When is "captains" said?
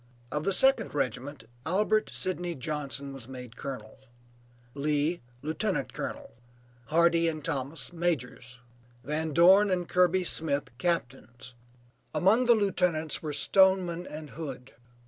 10.79-11.53